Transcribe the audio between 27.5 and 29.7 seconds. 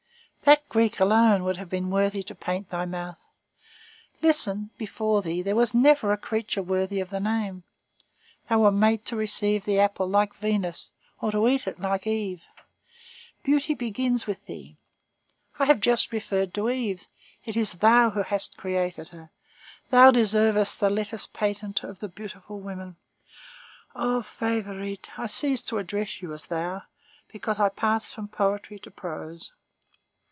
I pass from poetry to prose.